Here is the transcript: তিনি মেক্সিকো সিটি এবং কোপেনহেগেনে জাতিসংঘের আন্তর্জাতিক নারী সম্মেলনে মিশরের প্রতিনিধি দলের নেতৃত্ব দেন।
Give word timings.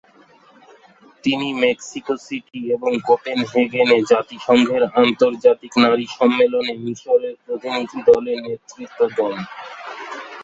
তিনি 1.23 1.47
মেক্সিকো 1.63 2.13
সিটি 2.25 2.59
এবং 2.75 2.91
কোপেনহেগেনে 3.07 3.97
জাতিসংঘের 4.11 4.83
আন্তর্জাতিক 5.01 5.73
নারী 5.83 6.05
সম্মেলনে 6.17 6.73
মিশরের 6.83 7.35
প্রতিনিধি 7.43 7.99
দলের 8.09 8.37
নেতৃত্ব 8.45 8.99
দেন। 9.17 9.35